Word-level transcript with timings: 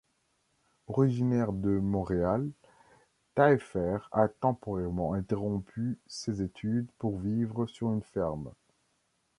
Originaire 0.87 1.53
de 1.53 1.77
Montréal, 1.77 2.49
Taillefer 3.35 3.99
a 4.11 4.29
temporairement 4.29 5.13
interrompu 5.13 5.99
ses 6.07 6.41
études 6.41 6.89
pour 6.97 7.19
vivre 7.19 7.67
sur 7.67 7.93
une 7.93 8.01
ferme. 8.01 8.51